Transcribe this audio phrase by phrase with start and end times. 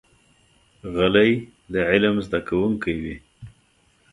[0.93, 1.31] غلی،
[1.73, 3.15] د علم زده کوونکی وي.